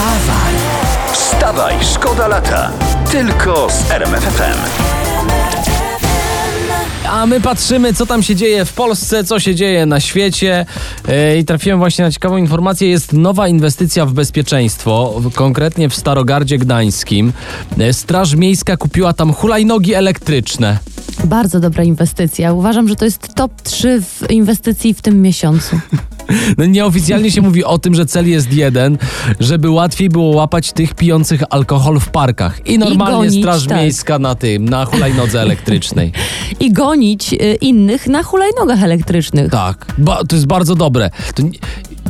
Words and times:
Wstawaj! 0.00 0.54
Wstawaj, 1.12 1.74
szkoda 1.94 2.28
lata. 2.28 2.70
Tylko 3.10 3.68
z 3.70 3.90
RMFFM. 3.90 4.58
A 7.10 7.26
my 7.26 7.40
patrzymy, 7.40 7.94
co 7.94 8.06
tam 8.06 8.22
się 8.22 8.36
dzieje 8.36 8.64
w 8.64 8.72
Polsce, 8.72 9.24
co 9.24 9.40
się 9.40 9.54
dzieje 9.54 9.86
na 9.86 10.00
świecie. 10.00 10.66
E, 11.08 11.38
I 11.38 11.44
trafiłem 11.44 11.78
właśnie 11.78 12.04
na 12.04 12.10
ciekawą 12.10 12.36
informację. 12.36 12.88
Jest 12.88 13.12
nowa 13.12 13.48
inwestycja 13.48 14.06
w 14.06 14.12
bezpieczeństwo, 14.12 15.20
konkretnie 15.34 15.88
w 15.88 15.94
Starogardzie 15.94 16.58
Gdańskim. 16.58 17.32
E, 17.78 17.92
Straż 17.92 18.34
Miejska 18.34 18.76
kupiła 18.76 19.12
tam 19.12 19.32
hulajnogi 19.32 19.94
elektryczne. 19.94 20.78
Bardzo 21.24 21.60
dobra 21.60 21.84
inwestycja. 21.84 22.52
Uważam, 22.52 22.88
że 22.88 22.96
to 22.96 23.04
jest 23.04 23.34
top 23.34 23.62
3 23.62 24.02
w 24.02 24.30
inwestycji 24.30 24.94
w 24.94 25.02
tym 25.02 25.22
miesiącu. 25.22 25.80
No, 26.58 26.64
Nieoficjalnie 26.66 27.30
się 27.30 27.42
mówi 27.42 27.64
o 27.64 27.78
tym, 27.78 27.94
że 27.94 28.06
cel 28.06 28.28
jest 28.28 28.52
jeden, 28.52 28.98
żeby 29.40 29.70
łatwiej 29.70 30.08
było 30.08 30.36
łapać 30.36 30.72
tych 30.72 30.94
pijących 30.94 31.42
alkohol 31.50 32.00
w 32.00 32.08
parkach. 32.08 32.66
I 32.66 32.78
normalnie 32.78 33.26
gonić, 33.28 33.42
Straż 33.44 33.66
tak. 33.66 33.78
Miejska 33.78 34.18
na 34.18 34.34
tym, 34.34 34.68
na 34.68 34.84
hulajnodze 34.84 35.40
elektrycznej. 35.50 36.12
I 36.60 36.72
gonić 36.72 37.32
y, 37.32 37.36
innych 37.60 38.06
na 38.06 38.22
hulajnogach 38.22 38.82
elektrycznych. 38.82 39.50
Tak, 39.50 39.86
ba- 39.98 40.24
to 40.28 40.36
jest 40.36 40.46
bardzo 40.46 40.74
dobre. 40.74 41.10
To 41.34 41.42
nie- 41.42 41.50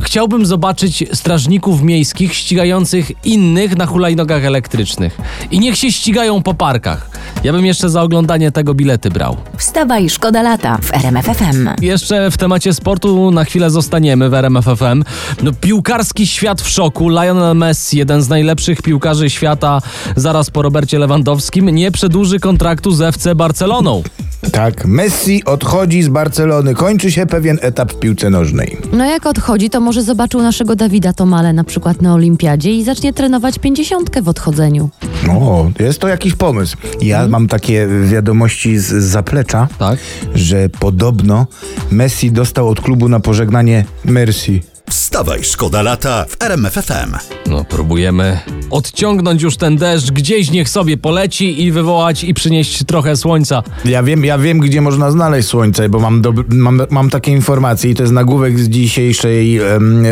Chciałbym 0.01 0.45
zobaczyć 0.45 1.03
strażników 1.13 1.81
miejskich 1.81 2.33
ścigających 2.33 3.11
innych 3.25 3.77
na 3.77 3.85
hulajnogach 3.85 4.45
elektrycznych. 4.45 5.17
I 5.51 5.59
niech 5.59 5.77
się 5.77 5.91
ścigają 5.91 6.43
po 6.43 6.53
parkach. 6.53 7.09
Ja 7.43 7.53
bym 7.53 7.65
jeszcze 7.65 7.89
za 7.89 8.01
oglądanie 8.01 8.51
tego 8.51 8.73
bilety 8.73 9.09
brał. 9.09 9.37
Wstawaj, 9.57 10.09
szkoda 10.09 10.41
lata 10.41 10.77
w 10.81 10.93
RMFFM. 10.93 11.69
Jeszcze 11.81 12.31
w 12.31 12.37
temacie 12.37 12.73
sportu 12.73 13.31
na 13.31 13.45
chwilę 13.45 13.69
zostaniemy 13.69 14.29
w 14.29 14.33
RMFFM. 14.33 15.03
No, 15.43 15.51
piłkarski 15.61 16.27
świat 16.27 16.61
w 16.61 16.69
szoku. 16.69 17.09
Lionel 17.09 17.55
Messi, 17.55 17.97
jeden 17.97 18.21
z 18.21 18.29
najlepszych 18.29 18.81
piłkarzy 18.81 19.29
świata 19.29 19.81
zaraz 20.15 20.49
po 20.49 20.61
Robercie 20.61 20.99
Lewandowskim, 20.99 21.69
nie 21.69 21.91
przedłuży 21.91 22.39
kontraktu 22.39 22.91
z 22.91 23.01
FC 23.01 23.35
Barceloną. 23.35 24.03
Tak, 24.51 24.85
Messi 24.85 25.45
odchodzi 25.45 26.03
z 26.03 26.07
Barcelony. 26.09 26.73
Kończy 26.75 27.11
się 27.11 27.25
pewien 27.25 27.57
etap 27.61 27.91
w 27.93 27.99
piłce 27.99 28.29
nożnej. 28.29 28.77
No 28.93 29.05
jak 29.05 29.25
odchodzi, 29.25 29.69
to 29.69 29.79
może 29.81 30.03
zobaczył 30.03 30.41
naszego 30.41 30.75
Dawida 30.75 31.13
Tomale 31.13 31.53
na 31.53 31.63
przykład 31.63 32.01
na 32.01 32.13
Olimpiadzie 32.13 32.71
i 32.71 32.83
zacznie 32.83 33.13
trenować 33.13 33.59
pięćdziesiątkę 33.59 34.21
w 34.21 34.29
odchodzeniu. 34.29 34.89
O, 35.29 35.69
jest 35.79 35.99
to 35.99 36.07
jakiś 36.07 36.33
pomysł. 36.35 36.77
Ja 37.01 37.27
mam 37.27 37.47
takie 37.47 37.87
wiadomości 38.05 38.77
z 38.79 38.85
z 38.85 39.03
zaplecza, 39.03 39.67
Tak? 39.79 39.99
że 40.35 40.69
podobno 40.69 41.47
Messi 41.91 42.31
dostał 42.31 42.69
od 42.69 42.81
klubu 42.81 43.09
na 43.09 43.19
pożegnanie 43.19 43.85
Mercy. 44.05 44.59
Wstawaj, 44.89 45.43
szkoda 45.43 45.81
lata 45.81 46.25
w 46.29 46.41
RMFFM. 46.43 47.15
No, 47.49 47.63
próbujemy 47.63 48.39
odciągnąć 48.71 49.41
już 49.41 49.57
ten 49.57 49.77
deszcz, 49.77 50.11
gdzieś 50.11 50.51
niech 50.51 50.69
sobie 50.69 50.97
poleci 50.97 51.63
i 51.63 51.71
wywołać 51.71 52.23
i 52.23 52.33
przynieść 52.33 52.83
trochę 52.83 53.15
słońca. 53.15 53.63
Ja 53.85 54.03
wiem, 54.03 54.25
ja 54.25 54.37
wiem, 54.37 54.59
gdzie 54.59 54.81
można 54.81 55.11
znaleźć 55.11 55.47
słońce, 55.49 55.89
bo 55.89 55.99
mam, 55.99 56.21
dob- 56.21 56.53
mam, 56.53 56.81
mam 56.89 57.09
takie 57.09 57.31
informacje 57.31 57.91
i 57.91 57.95
to 57.95 58.03
jest 58.03 58.13
nagłówek 58.13 58.59
z 58.59 58.69
dzisiejszej, 58.69 59.59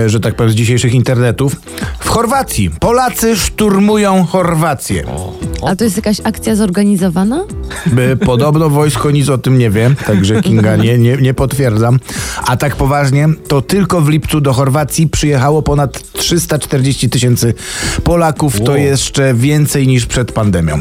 że 0.07 0.19
tak 0.19 0.35
powiem, 0.35 0.51
z 0.51 0.55
dzisiejszych 0.55 0.93
internetów. 0.93 1.55
W 1.99 2.09
Chorwacji 2.09 2.69
Polacy 2.79 3.35
szturmują 3.35 4.25
Chorwację. 4.25 5.03
A 5.67 5.75
to 5.75 5.83
jest 5.83 5.95
jakaś 5.95 6.17
akcja 6.23 6.55
zorganizowana? 6.55 7.45
By, 7.85 8.17
podobno 8.25 8.69
wojsko 8.69 9.11
nic 9.11 9.29
o 9.29 9.37
tym 9.37 9.57
nie 9.57 9.69
wie, 9.69 9.91
także 10.07 10.41
Kinga 10.41 10.75
nie, 10.75 10.97
nie, 10.97 11.17
nie 11.17 11.33
potwierdzam. 11.33 11.99
A 12.45 12.57
tak 12.57 12.75
poważnie, 12.75 13.27
to 13.47 13.61
tylko 13.61 14.01
w 14.01 14.09
lipcu 14.09 14.41
do 14.41 14.53
Chorwacji 14.53 15.07
przyjechało 15.07 15.61
ponad 15.61 16.13
340 16.13 17.09
tysięcy 17.09 17.53
Polaków. 18.03 18.61
To 18.61 18.75
jeszcze 18.75 19.33
więcej 19.33 19.87
niż 19.87 20.05
przed 20.05 20.31
pandemią. 20.31 20.79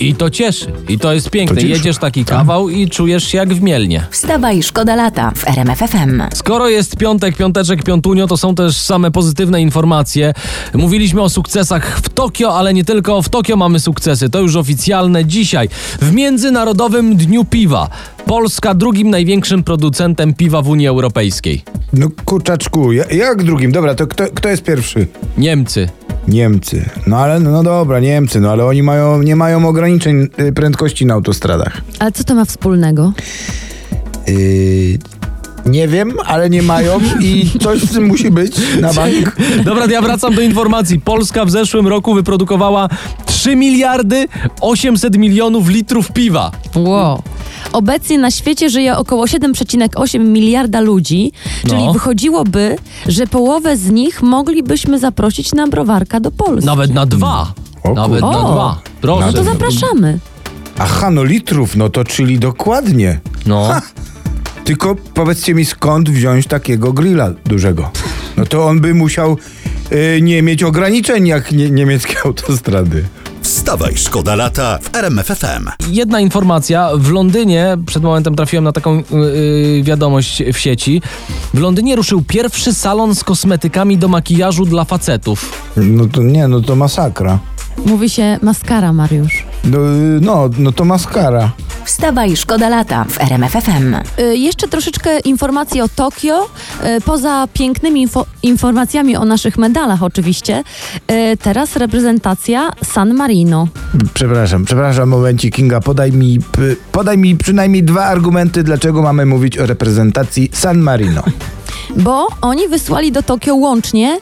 I 0.00 0.14
to 0.14 0.30
cieszy. 0.30 0.72
I 0.88 0.98
to 0.98 1.12
jest 1.12 1.30
piękne. 1.30 1.60
To. 1.60 1.66
Jedziesz 1.66 1.98
taki 1.98 2.24
kawał 2.24 2.68
i 2.68 2.88
czujesz 2.88 3.24
się 3.24 3.38
jak 3.38 3.54
w 3.54 3.62
Mielnie. 3.62 4.06
Wstawaj, 4.10 4.62
szkoda 4.62 4.96
lata 4.96 5.32
w 5.36 5.48
RMFFM. 5.48 6.22
Skoro 6.34 6.68
jest 6.68 6.96
piątek, 6.96 7.36
piąteczek, 7.36 7.82
piątunio, 7.82 8.26
to 8.26 8.36
są 8.36 8.54
też 8.54 8.76
same 8.76 9.10
pozytywne 9.10 9.62
informacje. 9.62 10.34
Mówiliśmy 10.74 11.22
o 11.22 11.28
sukcesach 11.28 11.98
w 12.00 12.08
Tokio, 12.08 12.56
ale 12.58 12.74
nie 12.74 12.84
tylko 12.84 13.22
w 13.22 13.28
Tokio 13.28 13.56
mamy 13.56 13.80
sukcesy. 13.80 14.30
To 14.30 14.40
już 14.40 14.56
oficjalne 14.56 15.24
dzisiaj. 15.24 15.68
W 16.00 16.12
Międzynarodowym 16.12 17.16
Dniu 17.16 17.44
Piwa. 17.44 17.88
Polska 18.26 18.74
drugim 18.74 19.10
największym 19.10 19.62
producentem 19.64 20.34
piwa 20.34 20.62
w 20.62 20.68
Unii 20.68 20.86
Europejskiej. 20.86 21.62
No 21.92 22.06
kurczaczku, 22.24 22.92
ja- 22.92 23.04
jak 23.10 23.42
drugim? 23.42 23.72
Dobra, 23.72 23.94
to 23.94 24.06
kto, 24.06 24.24
kto 24.34 24.48
jest 24.48 24.62
pierwszy? 24.62 25.06
Niemcy. 25.38 25.88
Niemcy. 26.28 26.90
No 27.06 27.18
ale, 27.18 27.40
no 27.40 27.62
dobra, 27.62 28.00
Niemcy, 28.00 28.40
no 28.40 28.50
ale 28.50 28.64
oni 28.64 28.82
mają, 28.82 29.22
nie 29.22 29.36
mają 29.36 29.68
ograniczeń 29.68 30.28
y, 30.40 30.52
prędkości 30.52 31.06
na 31.06 31.14
autostradach. 31.14 31.80
Ale 31.98 32.12
co 32.12 32.24
to 32.24 32.34
ma 32.34 32.44
wspólnego? 32.44 33.12
Yy, 34.26 34.98
nie 35.66 35.88
wiem, 35.88 36.12
ale 36.24 36.50
nie 36.50 36.62
mają 36.62 37.00
i 37.20 37.50
coś 37.62 37.82
z 37.82 37.92
tym 37.92 38.06
musi 38.06 38.30
być 38.30 38.56
na 38.80 38.92
bank. 38.92 39.36
Dobra, 39.64 39.86
ja 39.86 40.02
wracam 40.02 40.34
do 40.34 40.42
informacji. 40.42 41.00
Polska 41.00 41.44
w 41.44 41.50
zeszłym 41.50 41.88
roku 41.88 42.14
wyprodukowała 42.14 42.88
3 43.26 43.56
miliardy 43.56 44.28
800 44.60 45.16
milionów 45.16 45.68
litrów 45.68 46.12
piwa. 46.12 46.50
Wow. 46.74 47.22
Obecnie 47.78 48.18
na 48.18 48.30
świecie 48.30 48.70
żyje 48.70 48.96
około 48.96 49.24
7,8 49.24 50.20
miliarda 50.20 50.80
ludzi, 50.80 51.32
czyli 51.68 51.84
No. 51.86 51.92
wychodziłoby, 51.92 52.76
że 53.08 53.26
połowę 53.26 53.76
z 53.76 53.90
nich 53.90 54.22
moglibyśmy 54.22 54.98
zaprosić 54.98 55.52
na 55.54 55.66
browarka 55.66 56.20
do 56.20 56.30
Polski. 56.30 56.66
Nawet 56.66 56.94
na 56.94 57.06
dwa. 57.06 57.52
O 57.82 57.94
Nawet 57.94 58.20
kurde. 58.20 58.36
na 58.36 58.46
O. 58.48 58.52
dwa. 58.52 58.80
Proszę. 59.00 59.26
No 59.26 59.32
to 59.32 59.44
zapraszamy. 59.44 60.18
Aha, 60.78 61.10
no 61.10 61.24
litrów, 61.24 61.76
no 61.76 61.88
to 61.88 62.04
czyli 62.04 62.38
dokładnie. 62.38 63.20
No. 63.46 63.64
Ha! 63.68 63.82
Tylko 64.64 64.94
powiedzcie 65.14 65.54
mi, 65.54 65.64
skąd 65.64 66.10
wziąć 66.10 66.46
takiego 66.46 66.92
grilla 66.92 67.30
dużego? 67.46 67.90
No 68.36 68.46
to 68.46 68.66
on 68.66 68.80
by 68.80 68.94
musiał 68.94 69.36
y, 70.16 70.22
nie 70.22 70.42
mieć 70.42 70.62
ograniczeń 70.62 71.26
jak 71.26 71.52
nie, 71.52 71.70
niemieckie 71.70 72.16
autostrady. 72.24 73.04
Wstawaj, 73.54 73.96
szkoda 73.96 74.34
lata 74.34 74.78
w 74.82 74.96
RMFFM. 74.96 75.68
Jedna 75.90 76.20
informacja. 76.20 76.90
W 76.96 77.10
Londynie, 77.10 77.76
przed 77.86 78.02
momentem 78.02 78.34
trafiłem 78.34 78.64
na 78.64 78.72
taką 78.72 78.96
yy, 78.96 79.82
wiadomość 79.82 80.42
w 80.52 80.58
sieci. 80.58 81.02
W 81.54 81.58
Londynie 81.58 81.96
ruszył 81.96 82.22
pierwszy 82.22 82.74
salon 82.74 83.14
z 83.14 83.24
kosmetykami 83.24 83.98
do 83.98 84.08
makijażu 84.08 84.66
dla 84.66 84.84
facetów. 84.84 85.68
No 85.76 86.06
to 86.06 86.22
nie, 86.22 86.48
no 86.48 86.60
to 86.60 86.76
masakra. 86.76 87.38
Mówi 87.86 88.10
się 88.10 88.38
maskara, 88.42 88.92
Mariusz. 88.92 89.46
No, 89.64 89.78
y, 89.78 90.20
no, 90.20 90.50
no 90.58 90.72
to 90.72 90.84
maskara. 90.84 91.52
Wstawaj, 91.84 92.36
szkoda 92.36 92.68
lata 92.68 93.04
w 93.08 93.20
RMFFM. 93.20 93.94
Y, 94.18 94.36
jeszcze 94.36 94.68
troszeczkę 94.68 95.18
informacji 95.20 95.80
o 95.80 95.88
Tokio. 95.88 96.44
Y, 96.44 97.00
poza 97.00 97.48
pięknymi 97.54 98.08
info- 98.08 98.24
informacjami 98.42 99.16
o 99.16 99.24
naszych 99.24 99.58
medalach 99.58 100.02
oczywiście, 100.02 100.64
y, 101.10 101.36
teraz 101.36 101.76
reprezentacja 101.76 102.70
San 102.84 103.14
Marino. 103.14 103.68
Przepraszam, 104.14 104.64
przepraszam, 104.64 105.08
momencik, 105.08 105.54
Kinga, 105.54 105.80
podaj 105.80 106.12
mi, 106.12 106.38
podaj 106.92 107.18
mi 107.18 107.36
przynajmniej 107.36 107.82
dwa 107.82 108.04
argumenty, 108.04 108.62
dlaczego 108.62 109.02
mamy 109.02 109.26
mówić 109.26 109.58
o 109.58 109.66
reprezentacji 109.66 110.50
San 110.52 110.78
Marino. 110.78 111.22
Bo 111.96 112.28
oni 112.40 112.68
wysłali 112.68 113.12
do 113.12 113.22
Tokio 113.22 113.54
łącznie 113.54 114.18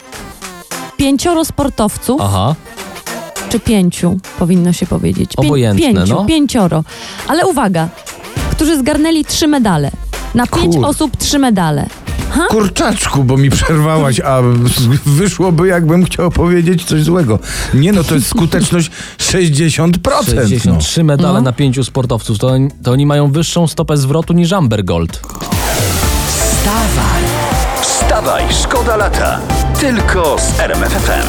pięcioro 0.96 1.44
sportowców, 1.44 2.20
Aha. 2.24 2.54
Czy 3.52 3.60
pięciu, 3.60 4.18
powinno 4.38 4.72
się 4.72 4.86
powiedzieć. 4.86 5.30
Pię- 5.30 5.46
Obojętne, 5.46 5.86
pięciu, 5.86 6.14
no. 6.14 6.24
pięcioro. 6.24 6.84
Ale 7.28 7.46
uwaga, 7.46 7.88
którzy 8.50 8.78
zgarnęli 8.78 9.24
trzy 9.24 9.48
medale. 9.48 9.90
Na 10.34 10.46
pięć 10.46 10.74
Kur- 10.76 10.84
osób 10.86 11.16
trzy 11.16 11.38
medale. 11.38 11.86
Kurczaczku, 12.48 13.24
bo 13.24 13.36
mi 13.36 13.50
przerwałaś, 13.50 14.20
a 14.20 14.38
wyszłoby 15.06 15.68
jakbym 15.68 16.04
chciał 16.04 16.30
powiedzieć 16.30 16.84
coś 16.84 17.02
złego. 17.02 17.38
Nie 17.74 17.92
no, 17.92 18.04
to 18.04 18.14
jest 18.14 18.26
skuteczność 18.28 18.90
60%. 19.18 20.24
63 20.24 21.04
medale 21.04 21.34
No. 21.34 21.40
na 21.40 21.52
pięciu 21.52 21.84
sportowców. 21.84 22.38
To, 22.38 22.52
to 22.82 22.90
oni 22.90 23.06
mają 23.06 23.32
wyższą 23.32 23.66
stopę 23.66 23.96
zwrotu 23.96 24.32
niż 24.32 24.52
Amber 24.52 24.84
Gold. 24.84 25.20
Wstawaj, 27.82 28.44
szkoda 28.62 28.96
lata. 28.96 29.40
Tylko 29.80 30.36
z 30.38 30.60
RMFFM. 30.60 31.26